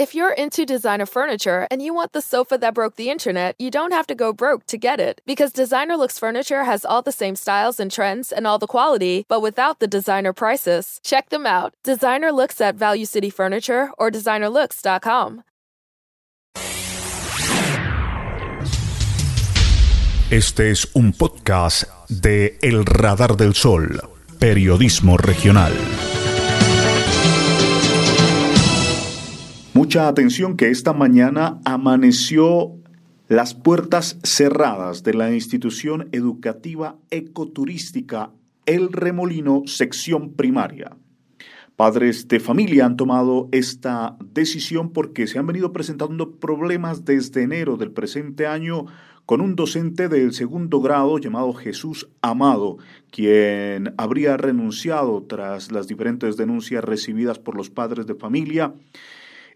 If 0.00 0.14
you're 0.14 0.32
into 0.32 0.64
designer 0.64 1.04
furniture 1.04 1.66
and 1.70 1.82
you 1.82 1.92
want 1.92 2.14
the 2.14 2.22
sofa 2.22 2.56
that 2.56 2.72
broke 2.72 2.96
the 2.96 3.10
internet, 3.10 3.54
you 3.58 3.70
don't 3.70 3.92
have 3.92 4.06
to 4.06 4.14
go 4.14 4.32
broke 4.32 4.64
to 4.68 4.78
get 4.78 4.98
it. 4.98 5.20
Because 5.26 5.52
Designer 5.52 5.94
Looks 5.94 6.18
Furniture 6.18 6.64
has 6.64 6.86
all 6.86 7.02
the 7.02 7.12
same 7.12 7.36
styles 7.36 7.78
and 7.78 7.90
trends 7.90 8.32
and 8.32 8.46
all 8.46 8.58
the 8.58 8.66
quality, 8.66 9.26
but 9.28 9.42
without 9.42 9.78
the 9.78 9.86
designer 9.86 10.32
prices. 10.32 11.00
Check 11.04 11.28
them 11.28 11.44
out. 11.44 11.74
Designer 11.84 12.32
Looks 12.32 12.62
at 12.62 12.76
Value 12.76 13.04
City 13.04 13.28
Furniture 13.28 13.90
or 13.98 14.10
designerlooks.com. 14.10 15.42
Este 20.30 20.70
es 20.70 20.88
un 20.94 21.12
podcast 21.12 21.84
de 22.08 22.56
El 22.62 22.86
Radar 22.86 23.36
del 23.36 23.52
Sol, 23.52 24.00
periodismo 24.38 25.18
regional. 25.18 25.74
Mucha 29.72 30.08
atención 30.08 30.56
que 30.56 30.68
esta 30.70 30.92
mañana 30.92 31.60
amaneció 31.64 32.74
las 33.28 33.54
puertas 33.54 34.18
cerradas 34.24 35.04
de 35.04 35.14
la 35.14 35.32
institución 35.32 36.08
educativa 36.10 36.96
ecoturística 37.10 38.32
El 38.66 38.92
Remolino, 38.92 39.62
sección 39.66 40.32
primaria. 40.32 40.96
Padres 41.76 42.26
de 42.26 42.40
familia 42.40 42.84
han 42.84 42.96
tomado 42.96 43.48
esta 43.52 44.16
decisión 44.34 44.92
porque 44.92 45.28
se 45.28 45.38
han 45.38 45.46
venido 45.46 45.72
presentando 45.72 46.32
problemas 46.32 47.04
desde 47.04 47.42
enero 47.42 47.76
del 47.76 47.92
presente 47.92 48.48
año 48.48 48.86
con 49.24 49.40
un 49.40 49.54
docente 49.54 50.08
del 50.08 50.32
segundo 50.32 50.80
grado 50.80 51.16
llamado 51.18 51.52
Jesús 51.52 52.08
Amado, 52.22 52.78
quien 53.12 53.94
habría 53.98 54.36
renunciado 54.36 55.22
tras 55.22 55.70
las 55.70 55.86
diferentes 55.86 56.36
denuncias 56.36 56.82
recibidas 56.82 57.38
por 57.38 57.54
los 57.54 57.70
padres 57.70 58.08
de 58.08 58.16
familia 58.16 58.74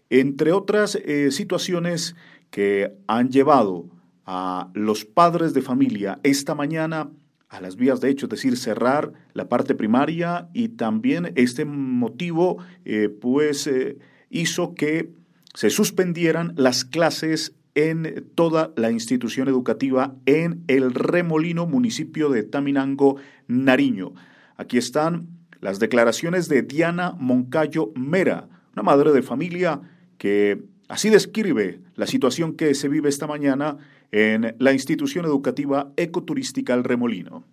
entre 0.09 0.51
otras 0.51 0.95
eh, 0.95 1.31
situaciones 1.31 2.15
que 2.49 2.93
han 3.07 3.29
llevado 3.29 3.89
a 4.25 4.69
los 4.73 5.05
padres 5.05 5.53
de 5.53 5.61
familia 5.61 6.19
esta 6.23 6.55
mañana 6.55 7.09
a 7.49 7.61
las 7.61 7.75
vías 7.75 8.01
de 8.01 8.09
hecho, 8.09 8.25
es 8.25 8.31
decir, 8.31 8.57
cerrar 8.57 9.13
la 9.33 9.47
parte 9.47 9.75
primaria 9.75 10.49
y 10.53 10.69
también 10.69 11.31
este 11.35 11.63
motivo 11.65 12.57
eh, 12.83 13.09
pues 13.09 13.67
eh, 13.67 13.97
hizo 14.29 14.73
que 14.73 15.11
se 15.53 15.69
suspendieran 15.69 16.53
las 16.57 16.83
clases 16.83 17.53
en 17.75 18.25
toda 18.35 18.73
la 18.75 18.91
institución 18.91 19.47
educativa 19.47 20.15
en 20.25 20.63
el 20.67 20.93
Remolino, 20.93 21.65
municipio 21.65 22.29
de 22.29 22.43
Taminango, 22.43 23.17
Nariño. 23.47 24.13
Aquí 24.57 24.77
están 24.77 25.27
las 25.61 25.79
declaraciones 25.79 26.47
de 26.47 26.61
Diana 26.61 27.15
Moncayo 27.17 27.91
Mera, 27.95 28.47
una 28.73 28.83
madre 28.83 29.11
de 29.11 29.21
familia 29.21 29.81
que 30.25 30.57
así 30.89 31.11
describe 31.11 31.77
la 31.93 32.07
situación 32.07 32.57
que 32.57 32.73
se 32.73 32.89
vive 32.89 33.09
esta 33.09 33.27
mañana 33.27 33.77
en 34.11 34.55
la 34.57 34.71
institución 34.71 35.23
educativa 35.23 35.85
ecoturística 35.97 36.73
El 36.73 36.83
Remolino. 36.83 37.43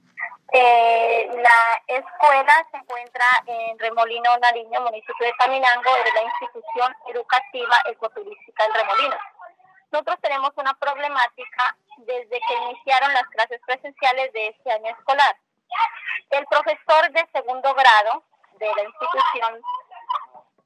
Eh, 0.55 1.29
la 1.37 1.61
escuela 1.87 2.67
se 2.71 2.79
encuentra 2.79 3.27
en 3.45 3.79
Remolino 3.79 4.31
Nariño, 4.41 4.81
municipio 4.81 5.27
de 5.27 5.35
Caminango, 5.35 5.91
de 6.01 6.13
la 6.17 6.23
institución 6.25 6.97
educativa 7.13 7.77
ecoturística 7.93 8.65
El 8.65 8.73
Remolino. 8.73 9.17
Nosotros 9.93 10.17
tenemos 10.23 10.53
una 10.57 10.73
problemática 10.73 11.77
desde 11.99 12.41
que 12.41 12.55
iniciaron 12.71 13.13
las 13.13 13.29
clases 13.37 13.61
presenciales 13.67 14.33
de 14.33 14.49
este 14.49 14.73
año 14.73 14.97
escolar. 14.97 15.37
El 16.31 16.47
profesor 16.47 17.13
de 17.13 17.29
segundo 17.35 17.75
grado 17.75 18.25
de 18.59 18.67
la 18.67 18.83
institución 18.85 19.61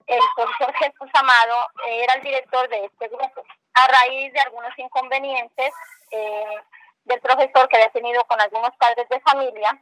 el 0.06 0.20
profesor 0.34 0.74
Jesús 0.74 1.10
Amado 1.14 1.56
eh, 1.86 2.04
era 2.04 2.14
el 2.14 2.22
director 2.22 2.68
de 2.68 2.84
este 2.84 3.08
grupo. 3.08 3.42
A 3.74 3.86
raíz 3.88 4.32
de 4.32 4.40
algunos 4.40 4.72
inconvenientes 4.78 5.72
eh, 6.10 6.60
del 7.04 7.20
profesor 7.20 7.68
que 7.68 7.76
había 7.76 7.90
tenido 7.90 8.24
con 8.24 8.40
algunos 8.40 8.70
padres 8.76 9.08
de 9.08 9.20
familia, 9.20 9.78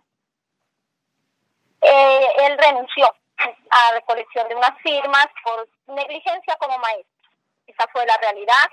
eh, 1.83 2.29
él 2.39 2.59
renunció 2.59 3.15
a 3.37 3.93
recolección 3.93 4.49
de 4.49 4.57
unas 4.57 4.79
firmas 4.81 5.27
por 5.45 5.69
negligencia 5.95 6.57
como 6.57 6.79
maestro. 6.79 7.31
Esa 7.67 7.87
fue 7.89 8.07
la 8.07 8.17
realidad. 8.19 8.71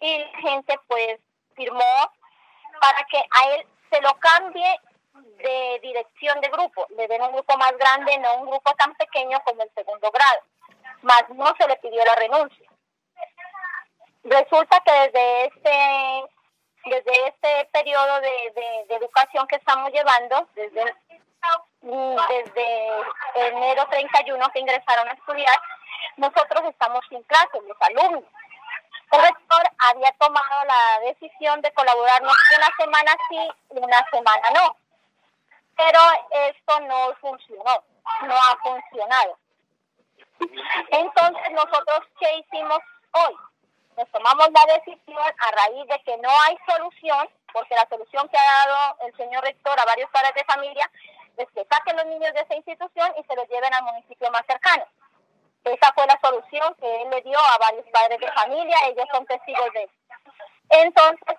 Y 0.00 0.18
la 0.18 0.38
gente 0.40 0.78
pues 0.86 1.18
firmó 1.54 2.12
para 2.80 3.04
que 3.04 3.18
a 3.18 3.54
él 3.54 3.66
se 3.90 4.00
lo 4.00 4.12
cambie 4.18 4.80
de 5.14 5.78
dirección 5.82 6.40
de 6.40 6.48
grupo, 6.48 6.86
le 6.96 7.06
den 7.06 7.22
un 7.22 7.32
grupo 7.32 7.56
más 7.56 7.72
grande, 7.76 8.18
no 8.18 8.36
un 8.36 8.50
grupo 8.50 8.74
tan 8.74 8.94
pequeño 8.94 9.38
como 9.44 9.62
el 9.62 9.70
segundo 9.74 10.10
grado 10.10 10.42
más 11.02 11.28
no 11.30 11.54
se 11.58 11.68
le 11.68 11.76
pidió 11.76 12.04
la 12.04 12.14
renuncia. 12.14 12.70
Resulta 14.24 14.80
que 14.80 14.92
desde 14.92 15.46
este 15.46 16.24
desde 16.84 17.28
este 17.28 17.68
periodo 17.72 18.20
de, 18.20 18.86
educación 18.90 19.46
que 19.46 19.56
estamos 19.56 19.90
llevando, 19.92 20.48
desde, 20.54 20.84
desde 21.82 22.88
enero 23.34 23.86
31 23.88 24.48
que 24.52 24.60
ingresaron 24.60 25.08
a 25.08 25.12
estudiar, 25.12 25.60
nosotros 26.16 26.62
estamos 26.68 27.00
sin 27.08 27.22
clases, 27.22 27.62
los 27.66 27.76
alumnos. 27.80 28.24
El 29.12 29.20
rector 29.20 29.62
había 29.90 30.10
tomado 30.12 30.64
la 30.66 31.00
decisión 31.06 31.60
de 31.60 31.72
colaborarnos 31.72 32.34
una 32.56 32.76
semana 32.76 33.12
sí 33.28 33.48
y 33.70 33.78
una 33.78 34.04
semana 34.10 34.50
no. 34.50 34.76
Pero 35.76 36.00
esto 36.48 36.80
no 36.80 37.14
funcionó, 37.20 37.84
no 38.22 38.34
ha 38.34 38.56
funcionado. 38.62 39.38
Entonces, 40.90 41.52
nosotros, 41.52 42.00
¿qué 42.18 42.38
hicimos 42.38 42.78
hoy? 43.12 43.36
Nos 43.96 44.08
tomamos 44.10 44.48
la 44.50 44.74
decisión 44.74 45.18
a 45.18 45.50
raíz 45.50 45.86
de 45.86 46.02
que 46.04 46.16
no 46.18 46.30
hay 46.46 46.56
solución, 46.66 47.28
porque 47.52 47.74
la 47.74 47.86
solución 47.88 48.28
que 48.28 48.38
ha 48.38 48.66
dado 48.66 48.96
el 49.06 49.16
señor 49.16 49.44
rector 49.44 49.78
a 49.78 49.84
varios 49.84 50.10
padres 50.10 50.34
de 50.34 50.44
familia 50.44 50.90
es 51.36 51.46
que 51.54 51.64
saquen 51.64 51.96
los 51.96 52.06
niños 52.06 52.32
de 52.32 52.40
esa 52.40 52.54
institución 52.54 53.12
y 53.18 53.22
se 53.24 53.36
los 53.36 53.48
lleven 53.48 53.72
al 53.74 53.84
municipio 53.84 54.30
más 54.30 54.44
cercano. 54.46 54.84
Esa 55.64 55.92
fue 55.92 56.06
la 56.06 56.18
solución 56.20 56.74
que 56.80 57.02
él 57.02 57.10
le 57.10 57.22
dio 57.22 57.38
a 57.38 57.58
varios 57.58 57.86
padres 57.90 58.18
de 58.18 58.32
familia, 58.32 58.76
ellos 58.88 59.06
son 59.12 59.24
testigos 59.26 59.72
de 59.74 59.82
eso. 59.84 59.94
Entonces, 60.70 61.36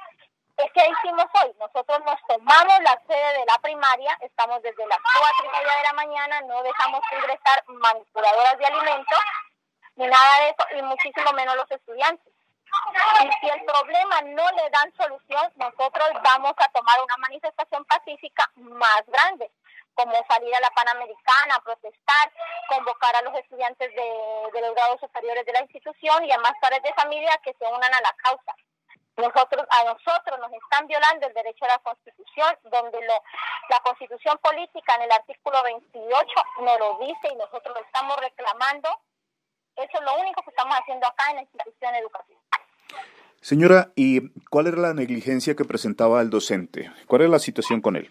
¿Qué 0.56 0.88
hicimos 0.88 1.25
hoy? 1.41 1.53
Nosotros 1.59 2.00
nos 2.06 2.19
tomamos 2.28 2.80
la 2.81 3.02
sede 3.08 3.40
de 3.40 3.46
la 3.46 3.58
primaria, 3.59 4.18
estamos 4.22 4.62
desde 4.62 4.86
las 4.88 5.00
cuatro 5.00 5.46
y 5.46 5.50
media 5.50 5.78
de 5.78 5.84
la 5.84 5.94
mañana, 5.94 6.41
no 6.41 6.64
dejamos 6.64 7.02
ingresar 7.12 7.64
manipuladoras 7.68 8.58
de 8.58 8.66
alimentos, 8.66 9.19
ni 9.96 10.08
nada 10.08 10.40
de 10.40 10.50
eso, 10.50 10.78
y 10.78 10.81
muchísimo 10.84 11.31
menos 11.34 11.56
los 11.56 11.69
estudiantes. 11.72 12.34
Y 13.22 13.31
si 13.40 13.50
el 13.50 13.63
problema 13.66 14.22
no 14.22 14.52
le 14.52 14.69
dan 14.72 14.94
solución, 14.97 15.52
nosotros 15.56 16.09
vamos 16.24 16.53
a 16.58 16.69
tomar 16.69 17.02
una 17.02 17.18
manifestación 17.18 17.86
pacífica 17.86 18.50
más 18.56 19.03
grande, 19.08 19.52
como 19.94 20.13
salir 20.28 20.56
a 20.56 20.59
la 20.59 20.72
Panamericana, 20.72 21.59
protestar, 21.63 22.31
convocar 22.68 23.16
a 23.16 23.22
los 23.22 23.36
estudiantes 23.36 23.94
de, 23.94 24.50
de 24.53 24.62
los 24.62 24.74
grados 24.74 25.00
superiores 25.00 25.46
de 25.46 25.53
la 25.53 25.62
institución 25.62 26.25
y 26.25 26.31
a 26.31 26.40
más 26.40 26.53
padres 26.62 26.81
de 26.81 26.94
familia 26.94 27.40
que 27.44 27.53
se 27.53 27.66
unan 27.66 27.94
a 27.94 28.02
la 28.02 28.13
causa. 28.13 28.56
Nosotros, 29.18 29.68
a 29.69 29.84
nosotros 29.85 30.40
nos 30.40 30.51
están 30.53 30.88
violando 30.88 31.28
el 31.28 31.34
derecho 31.34 31.66
a 31.66 31.68
la 31.68 31.79
Constitución, 31.79 32.57
donde 32.63 33.00
lo, 33.01 33.13
la 33.69 33.79
Constitución 33.81 34.38
política 34.41 34.96
en 34.96 35.03
el 35.03 35.12
artículo 35.12 35.62
28 35.63 36.28
nos 36.62 36.79
lo 36.79 36.97
dice 37.00 37.29
y 37.31 37.35
nosotros 37.35 37.75
lo 37.75 37.81
estamos 37.85 38.18
reclamando. 38.18 38.90
Eso 39.75 40.00
es 40.00 40.01
lo 40.01 40.19
único 40.19 40.41
que 40.41 40.50
estamos 40.50 40.75
haciendo 40.75 41.07
acá 41.07 41.29
en 41.29 41.35
la 41.38 41.41
institución 41.44 41.96
educativa. 41.96 42.40
Señora, 43.41 43.91
¿y 43.96 44.29
cuál 44.50 44.68
era 44.68 44.78
la 44.78 44.94
negligencia 44.94 45.56
que 45.56 45.66
presentaba 45.66 46.22
el 46.22 46.30
docente? 46.30 46.91
¿Cuál 47.07 47.24
es 47.24 47.30
la 47.30 47.40
situación 47.40 47.81
con 47.81 47.95
él? 47.95 48.09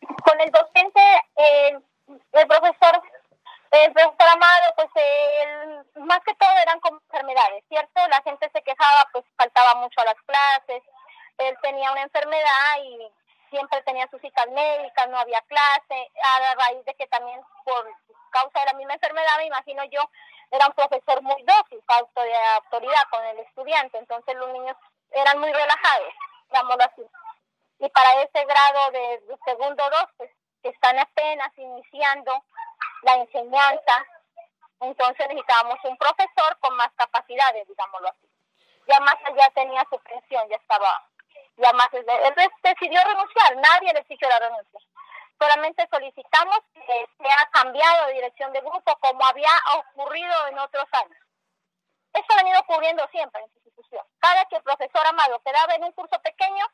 Con 0.00 0.40
el 0.40 0.50
docente, 0.50 1.00
eh, 1.36 1.78
el 2.32 2.46
profesor 2.46 2.97
el 3.70 3.92
profesor 3.92 4.28
Amado, 4.28 4.74
pues 4.76 4.88
el, 4.94 6.04
más 6.06 6.20
que 6.20 6.34
todo 6.34 6.56
eran 6.62 6.80
como 6.80 6.98
enfermedades, 6.98 7.64
¿cierto? 7.68 8.06
La 8.08 8.22
gente 8.22 8.50
se 8.52 8.62
quejaba, 8.62 9.08
pues 9.12 9.24
faltaba 9.36 9.74
mucho 9.76 10.00
a 10.00 10.06
las 10.06 10.20
clases, 10.22 10.82
él 11.38 11.56
tenía 11.62 11.92
una 11.92 12.02
enfermedad 12.02 12.82
y 12.82 13.10
siempre 13.50 13.82
tenía 13.82 14.08
sus 14.08 14.20
citas 14.20 14.46
médicas, 14.48 15.08
no 15.08 15.18
había 15.18 15.40
clase, 15.42 16.10
a 16.22 16.54
raíz 16.54 16.84
de 16.84 16.94
que 16.94 17.06
también 17.06 17.40
por 17.64 17.86
causa 18.30 18.60
de 18.60 18.66
la 18.66 18.72
misma 18.74 18.94
enfermedad, 18.94 19.36
me 19.38 19.46
imagino 19.46 19.84
yo, 19.84 20.00
era 20.50 20.66
un 20.66 20.72
profesor 20.72 21.22
muy 21.22 21.42
dócil, 21.42 21.82
falto 21.86 22.22
de 22.22 22.36
autoridad 22.36 23.02
con 23.10 23.24
el 23.26 23.38
estudiante, 23.40 23.98
entonces 23.98 24.34
los 24.36 24.48
niños 24.50 24.76
eran 25.12 25.38
muy 25.38 25.52
relajados, 25.52 26.14
digámoslo 26.48 26.84
así. 26.84 27.02
Y 27.80 27.88
para 27.90 28.22
ese 28.22 28.44
grado 28.44 28.90
de, 28.90 29.20
de 29.20 29.38
segundo 29.44 29.82
dos, 29.90 30.06
pues 30.16 30.30
que 30.62 30.70
están 30.70 30.98
apenas 30.98 31.56
iniciando, 31.56 32.32
la 33.02 33.14
enseñanza, 33.16 34.06
entonces 34.80 35.28
necesitábamos 35.28 35.78
un 35.84 35.96
profesor 35.96 36.58
con 36.60 36.76
más 36.76 36.90
capacidades, 36.96 37.66
digámoslo 37.66 38.08
así. 38.08 38.28
Ya 38.86 39.00
más 39.00 39.16
allá 39.24 39.50
tenía 39.54 39.84
su 39.90 39.98
pensión, 39.98 40.48
ya 40.48 40.56
estaba, 40.56 41.04
ya 41.56 41.72
más, 41.72 41.88
él 41.92 42.04
decidió 42.62 43.00
renunciar, 43.04 43.56
nadie 43.56 43.92
le 43.92 44.00
exigió 44.00 44.28
la 44.28 44.38
renuncia. 44.38 44.80
Solamente 45.38 45.86
solicitamos 45.90 46.58
que 46.74 47.08
sea 47.22 47.48
cambiado 47.52 48.06
de 48.06 48.14
dirección 48.14 48.52
de 48.52 48.60
grupo 48.60 48.96
como 49.00 49.24
había 49.24 49.50
ocurrido 49.76 50.46
en 50.48 50.58
otros 50.58 50.86
años. 50.92 51.18
Eso 52.12 52.26
ha 52.32 52.36
venido 52.36 52.58
ocurriendo 52.60 53.06
siempre 53.08 53.40
en 53.42 53.48
la 53.48 53.54
institución. 53.54 54.04
Cada 54.18 54.44
que 54.46 54.56
el 54.56 54.62
profesor 54.62 55.06
Amado 55.06 55.40
quedaba 55.44 55.74
en 55.74 55.84
un 55.84 55.92
curso 55.92 56.20
pequeño, 56.22 56.66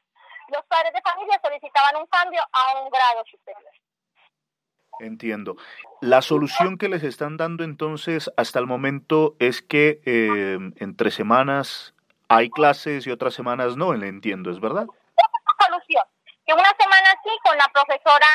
los 0.49 0.65
padres 0.67 0.93
de 0.95 1.03
familia 1.03 1.39
solicitaban 1.43 1.97
un 1.97 2.07
cambio 2.07 2.43
a 2.53 2.81
un 2.81 2.91
grado 2.91 3.25
superior. 3.27 3.74
Entiendo. 5.01 5.57
La 6.01 6.23
solución 6.23 6.79
que 6.79 6.89
les 6.89 7.03
están 7.03 7.37
dando 7.37 7.65
entonces 7.65 8.31
hasta 8.37 8.59
el 8.59 8.67
momento 8.67 9.37
es 9.39 9.63
que 9.63 10.01
eh, 10.05 10.59
entre 10.77 11.11
semanas 11.11 11.95
hay 12.29 12.51
clases 12.51 13.07
y 13.07 13.11
otras 13.11 13.35
semanas 13.35 13.77
no, 13.77 13.93
le 13.95 14.09
entiendo, 14.09 14.51
¿es 14.51 14.61
verdad? 14.61 14.87
solución. 15.65 16.05
Que 16.47 16.53
una 16.53 16.73
semana 16.79 17.09
sí 17.23 17.31
con 17.43 17.57
la 17.57 17.69
profesora 17.73 18.27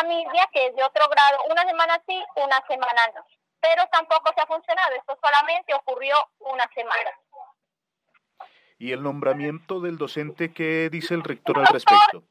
Amilia, 0.00 0.48
que 0.52 0.66
es 0.66 0.76
de 0.76 0.84
otro 0.84 1.04
grado, 1.10 1.38
una 1.50 1.64
semana 1.64 2.00
sí, 2.06 2.22
una 2.36 2.62
semana 2.68 3.02
no. 3.14 3.24
Pero 3.60 3.82
tampoco 3.90 4.32
se 4.34 4.40
ha 4.40 4.46
funcionado, 4.46 4.94
esto 4.94 5.18
solamente 5.20 5.74
ocurrió 5.74 6.14
una 6.38 6.68
semana. 6.74 7.10
¿Y 8.78 8.92
el 8.92 9.02
nombramiento 9.02 9.80
del 9.80 9.98
docente 9.98 10.52
qué 10.52 10.88
dice 10.88 11.14
el 11.14 11.24
rector 11.24 11.58
al 11.58 11.66
respecto? 11.66 12.22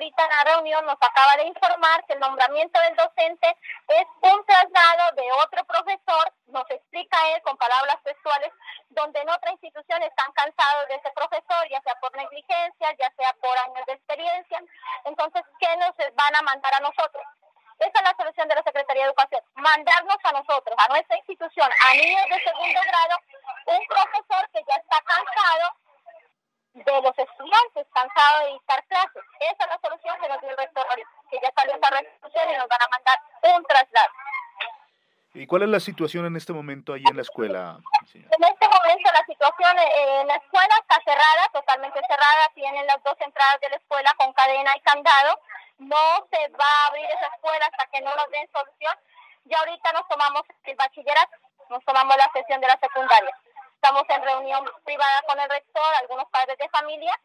Ahorita 0.00 0.24
en 0.24 0.30
la 0.30 0.54
reunión 0.54 0.86
nos 0.86 0.96
acaba 0.96 1.36
de 1.36 1.44
informar 1.44 2.04
que 2.06 2.14
el 2.14 2.20
nombramiento 2.20 2.80
del 2.80 2.96
docente 2.96 3.56
es 3.88 4.06
un 4.22 4.44
traslado 4.46 5.14
de 5.14 5.30
otro 5.44 5.62
profesor, 5.64 6.32
nos 6.46 6.64
explica 6.70 7.16
él 7.34 7.42
con 7.42 7.56
palabras 7.58 7.96
textuales, 8.02 8.50
donde 8.88 9.20
en 9.20 9.28
otra 9.28 9.50
institución 9.52 10.02
están 10.02 10.32
cansados 10.32 10.88
de 10.88 10.94
ese 10.94 11.10
profesor, 11.10 11.68
ya 11.68 11.82
sea 11.82 11.94
por 12.00 12.16
negligencia, 12.16 12.96
ya 12.98 13.12
sea 13.14 13.34
por 13.42 13.56
años 13.58 13.84
de 13.86 13.92
experiencia. 13.92 14.62
Entonces, 15.04 15.42
¿qué 15.60 15.76
nos 15.76 15.92
van 16.14 16.36
a 16.36 16.42
mandar 16.42 16.74
a 16.74 16.80
nosotros? 16.80 17.22
Esa 17.78 17.98
es 17.98 18.02
la 18.02 18.16
solución 18.16 18.48
de 18.48 18.54
la 18.54 18.62
Secretaría 18.62 19.04
de 19.04 19.08
Educación, 19.08 19.42
mandarnos 19.54 20.16
a 20.24 20.32
nosotros, 20.32 20.76
a 20.78 20.88
nuestra 20.88 21.16
institución, 21.16 21.68
a 21.86 21.94
niños 21.94 22.24
de 22.28 22.40
segundo 22.40 22.80
grado, 22.88 23.18
un 23.66 23.86
profesor 23.86 24.48
que 24.52 24.64
ya 24.66 24.76
está 24.76 25.00
cansado 25.00 25.79
de 26.74 27.02
los 27.02 27.18
estudiantes 27.18 27.86
cansados 27.92 28.44
de 28.44 28.52
dictar 28.52 28.84
clases. 28.86 29.22
Esa 29.40 29.64
es 29.64 29.70
la 29.70 29.78
solución 29.82 30.16
que 30.20 30.28
nos 30.28 30.40
dio 30.40 30.50
el 30.50 30.56
rector 30.56 30.86
que 31.30 31.38
ya 31.42 31.52
salió 31.56 31.74
esa 31.74 31.90
resolución 31.90 32.50
y 32.50 32.56
nos 32.58 32.68
van 32.68 32.82
a 32.82 32.88
mandar 32.88 33.18
un 33.54 33.64
traslado. 33.64 34.10
¿Y 35.32 35.46
cuál 35.46 35.62
es 35.62 35.68
la 35.68 35.78
situación 35.78 36.26
en 36.26 36.36
este 36.36 36.52
momento 36.52 36.92
ahí 36.92 37.04
en 37.08 37.14
la 37.14 37.22
escuela? 37.22 37.78
En 38.12 38.44
este 38.44 38.66
momento 38.66 39.10
la 39.12 39.24
situación 39.26 39.76
en 39.78 40.26
la 40.26 40.34
escuela 40.34 40.74
está 40.80 41.00
cerrada, 41.04 41.48
totalmente 41.52 42.00
cerrada. 42.08 42.50
Tienen 42.54 42.84
las 42.86 43.00
dos 43.04 43.14
entradas 43.20 43.60
de 43.60 43.68
la 43.70 43.76
escuela 43.76 44.12
con 44.18 44.32
cadena 44.32 44.76
y 44.76 44.80
candado. 44.80 45.38
No 45.78 46.26
se 46.32 46.48
va 46.48 46.66
a 46.66 46.86
abrir 46.88 47.04
esa 47.06 47.26
escuela 47.34 47.64
hasta 47.64 47.86
que 47.86 48.00
no 48.00 48.14
nos 48.16 48.28
den 48.30 48.48
solución. 48.52 48.94
Y 49.46 49.54
ahorita 49.54 49.92
nos 49.92 50.06
tomamos 50.08 50.42
el 50.64 50.76
bachillerato, 50.76 51.36
nos 51.70 51.84
tomamos 51.84 52.16
la 52.16 52.30
sesión 52.32 52.60
de 52.60 52.66
la 52.66 52.78
secundaria. 52.78 53.34
Estamos 53.80 54.04
en 54.10 54.22
reunión 54.22 54.60
privada 54.84 55.24
con 55.26 55.40
el 55.40 55.48
rector, 55.48 55.88
algunos 56.02 56.28
padres 56.28 56.52
de 56.58 56.68
familia, 56.68 57.16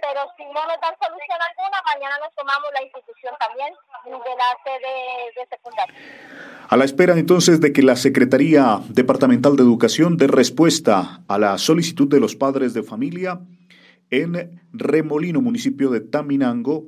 pero 0.00 0.24
si 0.38 0.44
no 0.46 0.64
nos 0.64 0.80
dan 0.80 0.96
solución 0.96 1.36
alguna, 1.36 1.82
mañana 1.84 2.16
nos 2.24 2.34
tomamos 2.34 2.64
la 2.72 2.82
institución 2.82 3.34
también 3.38 3.74
de 4.08 4.34
la 4.40 4.56
sede 4.64 5.36
de 5.36 5.46
secundaria. 5.52 5.94
A 6.70 6.76
la 6.78 6.86
espera 6.86 7.12
entonces 7.12 7.60
de 7.60 7.74
que 7.74 7.82
la 7.82 7.94
Secretaría 7.94 8.80
Departamental 8.88 9.56
de 9.56 9.64
Educación 9.64 10.16
dé 10.16 10.28
respuesta 10.28 11.20
a 11.28 11.36
la 11.36 11.58
solicitud 11.58 12.08
de 12.08 12.20
los 12.20 12.36
padres 12.36 12.72
de 12.72 12.82
familia 12.82 13.40
en 14.08 14.62
Remolino, 14.72 15.42
municipio 15.42 15.90
de 15.90 16.00
Taminango, 16.00 16.86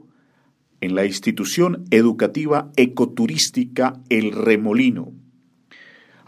en 0.80 0.94
la 0.94 1.04
institución 1.04 1.84
educativa 1.90 2.70
ecoturística 2.74 4.00
El 4.08 4.32
Remolino. 4.32 5.19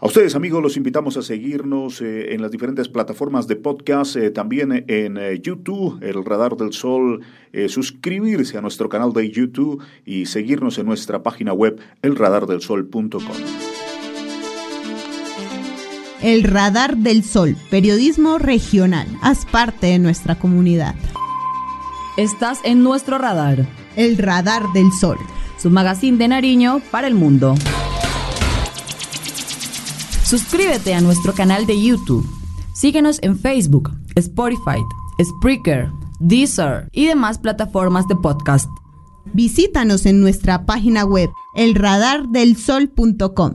A 0.03 0.07
ustedes 0.07 0.35
amigos 0.35 0.61
los 0.61 0.75
invitamos 0.75 1.15
a 1.15 1.21
seguirnos 1.21 2.01
eh, 2.01 2.33
en 2.33 2.41
las 2.41 2.51
diferentes 2.51 2.89
plataformas 2.89 3.47
de 3.47 3.55
podcast, 3.55 4.17
eh, 4.17 4.31
también 4.31 4.83
en 4.89 5.17
eh, 5.17 5.39
YouTube, 5.41 5.97
el 6.03 6.25
Radar 6.25 6.57
del 6.57 6.73
Sol, 6.73 7.21
suscribirse 7.69 8.57
a 8.57 8.61
nuestro 8.61 8.89
canal 8.89 9.13
de 9.13 9.31
YouTube 9.31 9.81
y 10.05 10.25
seguirnos 10.25 10.77
en 10.77 10.87
nuestra 10.87 11.23
página 11.23 11.53
web 11.53 11.79
elradardelsol.com. 12.01 13.21
El 16.21 16.43
Radar 16.43 16.97
del 16.97 17.23
Sol, 17.23 17.55
periodismo 17.69 18.39
regional. 18.39 19.07
Haz 19.21 19.45
parte 19.45 19.87
de 19.87 19.99
nuestra 19.99 20.35
comunidad. 20.35 20.95
Estás 22.17 22.59
en 22.65 22.83
nuestro 22.83 23.19
radar. 23.19 23.65
El 23.95 24.17
Radar 24.17 24.63
del 24.73 24.91
Sol. 24.91 25.17
Su 25.57 25.69
magazine 25.69 26.17
de 26.17 26.27
Nariño 26.27 26.81
para 26.91 27.07
el 27.07 27.15
mundo. 27.15 27.55
Suscríbete 30.23 30.93
a 30.93 31.01
nuestro 31.01 31.33
canal 31.33 31.65
de 31.65 31.81
YouTube. 31.81 32.25
Síguenos 32.73 33.19
en 33.21 33.37
Facebook, 33.37 33.91
Spotify, 34.15 34.79
Spreaker, 35.21 35.91
Deezer 36.19 36.89
y 36.91 37.05
demás 37.05 37.37
plataformas 37.37 38.07
de 38.07 38.15
podcast. 38.15 38.69
Visítanos 39.33 40.05
en 40.05 40.21
nuestra 40.21 40.65
página 40.65 41.05
web 41.05 41.29
elradardelsol.com. 41.55 43.53